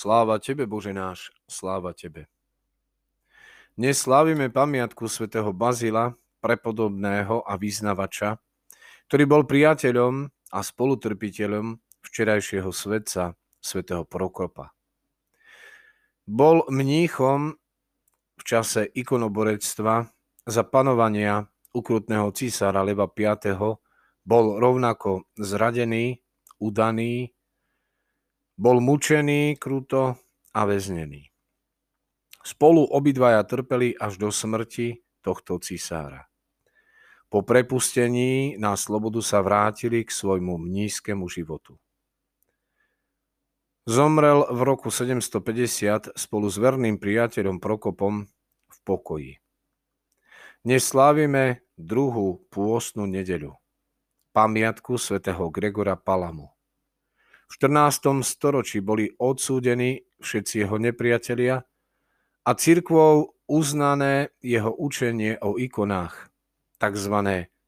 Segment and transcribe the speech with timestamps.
[0.00, 2.24] Sláva Tebe, Bože náš, sláva Tebe.
[3.76, 8.40] Dnes slávime pamiatku svätého Bazila, prepodobného a vyznavača,
[9.12, 10.24] ktorý bol priateľom
[10.56, 14.72] a spolutrpiteľom včerajšieho svetca, svätého Prokopa.
[16.24, 17.60] Bol mníchom
[18.40, 20.08] v čase ikonoborectva
[20.48, 21.44] za panovania
[21.76, 23.76] ukrutného císara Leva V.
[24.24, 26.24] Bol rovnako zradený,
[26.56, 27.36] udaný,
[28.60, 30.20] bol mučený kruto
[30.52, 31.32] a väznený.
[32.44, 36.28] Spolu obidvaja trpeli až do smrti tohto cisára.
[37.32, 41.80] Po prepustení na slobodu sa vrátili k svojmu mnízkemu životu.
[43.88, 48.28] Zomrel v roku 750 spolu s verným priateľom Prokopom
[48.68, 49.32] v pokoji.
[50.60, 53.56] Dnes slávime druhú pôstnu nedeľu,
[54.36, 56.59] pamiatku svätého Gregora Palamu.
[57.50, 58.22] V 14.
[58.22, 61.66] storočí boli odsúdení všetci jeho nepriatelia
[62.46, 66.30] a cirkvou uznané jeho učenie o ikonách,
[66.78, 67.16] tzv.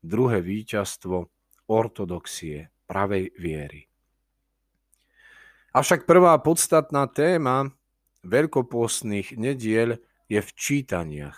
[0.00, 1.28] druhé víťazstvo
[1.68, 3.84] ortodoxie, pravej viery.
[5.76, 7.68] Avšak prvá podstatná téma
[8.24, 11.36] veľkopôstnych nediel je v čítaniach.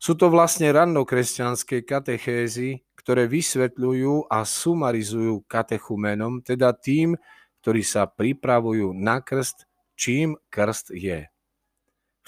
[0.00, 7.16] Sú to vlastne rannokresťanské katechézy, ktoré vysvetľujú a sumarizujú katechumenom, teda tým,
[7.64, 9.64] ktorí sa pripravujú na krst,
[9.96, 11.32] čím krst je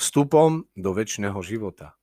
[0.01, 2.01] vstupom do väčšného života.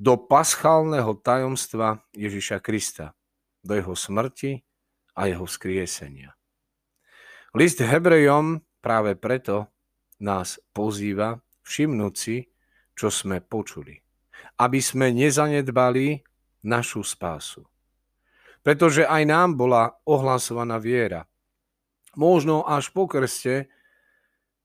[0.00, 3.12] Do paschálneho tajomstva Ježiša Krista,
[3.60, 4.64] do jeho smrti
[5.12, 6.32] a jeho vzkriesenia.
[7.52, 9.68] List Hebrejom práve preto
[10.16, 12.48] nás pozýva všimnúť si,
[12.96, 14.00] čo sme počuli,
[14.56, 16.29] aby sme nezanedbali
[16.64, 17.64] našu spásu.
[18.60, 21.24] Pretože aj nám bola ohlasovaná viera.
[22.16, 23.70] Možno až po krste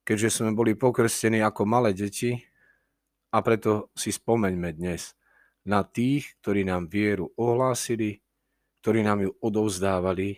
[0.05, 2.37] keďže sme boli pokrstení ako malé deti
[3.33, 5.17] a preto si spomeňme dnes
[5.65, 8.21] na tých, ktorí nám vieru ohlásili,
[8.85, 10.37] ktorí nám ju odovzdávali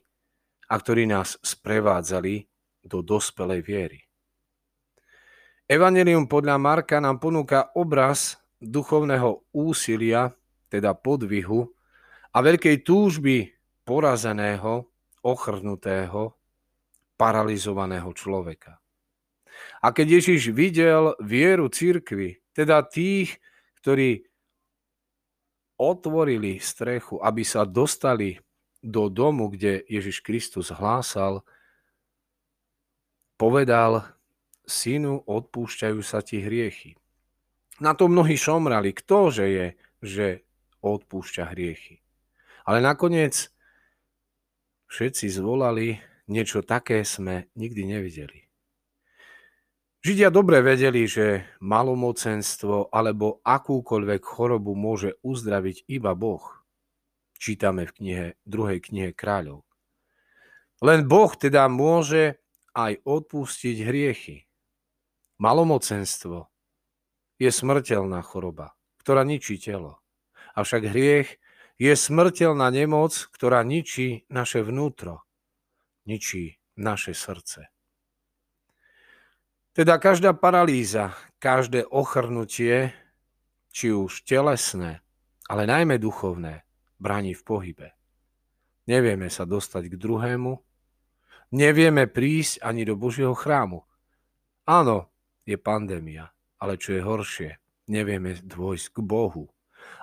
[0.72, 2.48] a ktorí nás sprevádzali
[2.88, 4.00] do dospelej viery.
[5.68, 10.32] Evangelium podľa Marka nám ponúka obraz duchovného úsilia,
[10.68, 11.68] teda podvihu
[12.32, 13.56] a veľkej túžby
[13.88, 14.88] porazeného,
[15.24, 16.36] ochrnutého,
[17.18, 18.78] paralizovaného človeka.
[19.82, 23.42] A keď Ježiš videl vieru církvy, teda tých,
[23.82, 24.28] ktorí
[25.78, 28.38] otvorili strechu, aby sa dostali
[28.82, 31.42] do domu, kde Ježiš Kristus hlásal,
[33.38, 34.06] povedal,
[34.66, 36.98] synu, odpúšťajú sa ti hriechy.
[37.78, 39.68] Na to mnohí šomrali, ktože je,
[40.02, 40.28] že
[40.82, 42.02] odpúšťa hriechy.
[42.68, 43.50] Ale nakoniec
[44.92, 48.48] všetci zvolali, niečo také sme nikdy nevideli.
[50.08, 56.44] Židia dobre vedeli, že malomocenstvo alebo akúkoľvek chorobu môže uzdraviť iba Boh.
[57.36, 59.68] Čítame v knihe, druhej knihe kráľov.
[60.80, 62.38] Len Boh teda môže
[62.78, 64.46] aj odpustiť hriechy.
[65.42, 66.50] Malomocenstvo
[67.42, 70.02] je smrteľná choroba, ktorá ničí telo.
[70.58, 71.38] Avšak hriech
[71.78, 75.22] je smrteľná nemoc, ktorá ničí naše vnútro,
[76.10, 77.70] ničí naše srdce.
[79.78, 82.98] Teda každá paralýza, každé ochrnutie,
[83.70, 85.06] či už telesné,
[85.46, 86.66] ale najmä duchovné,
[86.98, 87.88] bráni v pohybe.
[88.90, 90.58] Nevieme sa dostať k druhému,
[91.54, 93.86] nevieme prísť ani do Božieho chrámu.
[94.66, 95.14] Áno,
[95.46, 97.52] je pandémia, ale čo je horšie,
[97.86, 99.54] nevieme dôjsť k Bohu.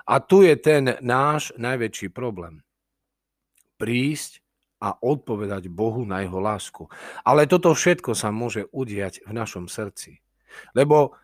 [0.05, 2.61] A tu je ten náš najväčší problém.
[3.81, 4.45] Prísť
[4.79, 6.85] a odpovedať Bohu na jeho lásku.
[7.25, 10.21] Ale toto všetko sa môže udiať v našom srdci.
[10.77, 11.17] Lebo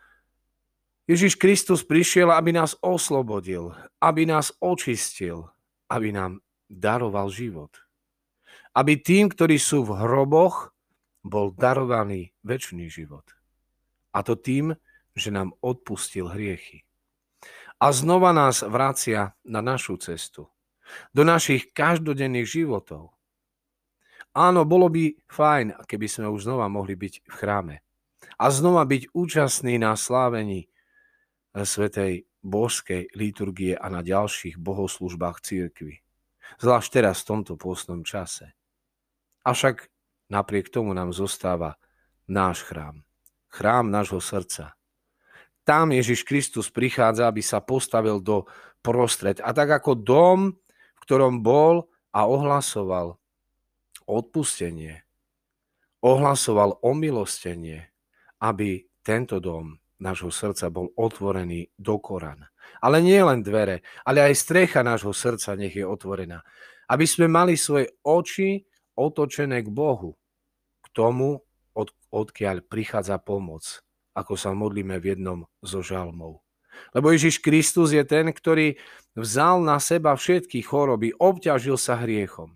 [1.05, 5.51] Ježiš Kristus prišiel, aby nás oslobodil, aby nás očistil,
[5.91, 6.39] aby nám
[6.71, 7.75] daroval život.
[8.71, 10.71] Aby tým, ktorí sú v hroboch,
[11.21, 13.27] bol darovaný väčší život.
[14.15, 14.73] A to tým,
[15.13, 16.87] že nám odpustil hriechy.
[17.81, 20.45] A znova nás vracia na našu cestu,
[21.17, 23.17] do našich každodenných životov.
[24.37, 27.75] Áno, bolo by fajn, keby sme už znova mohli byť v chráme.
[28.37, 36.05] A znova byť účastní na slávení eh, Svetej božskej liturgie a na ďalších bohoslužbách církvy.
[36.61, 38.53] Zvlášť teraz v tomto pôstnom čase.
[39.41, 39.89] Avšak
[40.29, 41.81] napriek tomu nám zostáva
[42.29, 43.01] náš chrám.
[43.49, 44.77] Chrám nášho srdca.
[45.61, 48.49] Tam Ježiš Kristus prichádza, aby sa postavil do
[48.81, 49.37] prostred.
[49.45, 50.39] A tak ako dom,
[50.97, 53.21] v ktorom bol a ohlasoval
[54.09, 55.05] odpustenie,
[56.01, 57.93] ohlasoval omilostenie,
[58.41, 62.49] aby tento dom nášho srdca bol otvorený do Korán.
[62.81, 66.41] Ale nie len dvere, ale aj strecha nášho srdca nech je otvorená.
[66.89, 68.65] Aby sme mali svoje oči
[68.97, 70.17] otočené k Bohu,
[70.81, 71.37] k tomu,
[71.71, 73.79] od, odkiaľ prichádza pomoc,
[74.21, 76.39] ako sa modlíme v jednom zo žalmov.
[76.93, 78.79] Lebo Ježiš Kristus je ten, ktorý
[79.17, 82.55] vzal na seba všetky choroby, obťažil sa hriechom.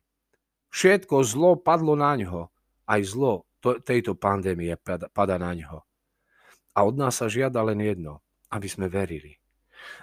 [0.71, 2.51] Všetko zlo padlo na ňo,
[2.87, 4.75] aj zlo tejto pandémie
[5.11, 5.81] pada na ňo.
[6.75, 8.19] A od nás sa žiada len jedno,
[8.51, 9.39] aby sme verili.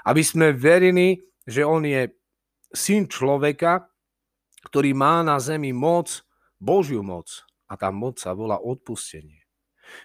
[0.09, 2.09] Aby sme verili, že on je
[2.73, 3.85] syn človeka,
[4.65, 6.25] ktorý má na zemi moc,
[6.57, 7.45] Božiu moc.
[7.69, 9.42] A tá moc sa volá odpustenie.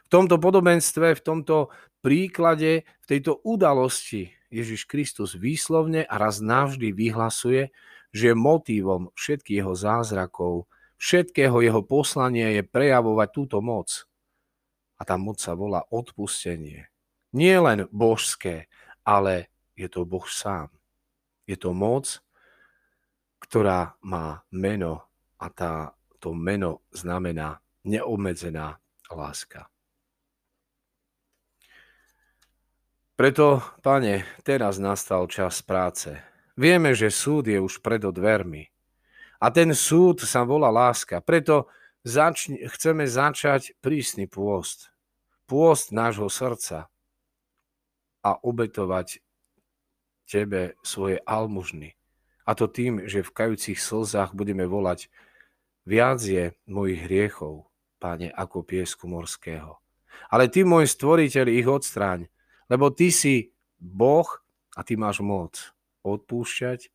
[0.06, 6.96] V tomto podobenstve, v tomto príklade, v tejto udalosti Ježiš Kristus výslovne a raz navždy
[6.96, 7.76] vyhlasuje,
[8.16, 14.08] že motívom všetkých jeho zázrakov, všetkého jeho poslania je prejavovať túto moc.
[14.98, 16.90] A tá moc sa volá odpustenie.
[17.36, 18.72] Nie len božské,
[19.06, 20.74] ale je to Boh sám.
[21.46, 22.24] Je to moc,
[23.38, 25.06] ktorá má meno
[25.38, 28.80] a tá, to meno znamená neobmedzená
[29.14, 29.70] láska.
[33.18, 36.22] Preto, pane, teraz nastal čas práce.
[36.54, 38.70] Vieme, že súd je už pred dvermi.
[39.42, 41.18] A ten súd sa volá láska.
[41.18, 41.66] Preto
[42.06, 44.94] začne, chceme začať prísny pôst.
[45.50, 46.94] Pôst nášho srdca
[48.22, 49.26] a obetovať
[50.30, 51.98] tebe svoje almužny.
[52.46, 55.10] A to tým, že v kajúcich slzách budeme volať
[55.90, 57.66] viac je mojich hriechov,
[57.98, 59.82] páne, ako piesku morského.
[60.30, 62.30] Ale ty, môj stvoriteľ, ich odstráň,
[62.71, 64.29] lebo ty si Boh
[64.77, 66.89] a ty máš moc odpúšťať,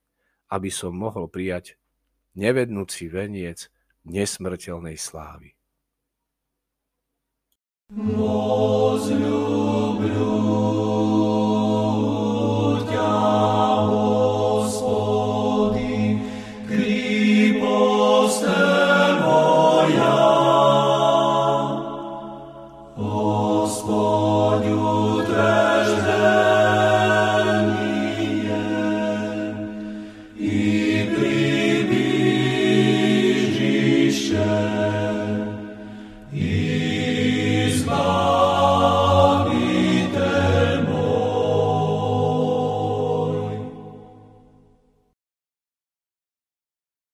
[0.52, 1.76] aby som mohol prijať
[2.38, 3.68] nevednúci veniec
[4.08, 5.58] nesmrteľnej slávy.
[7.92, 9.48] Возлюблю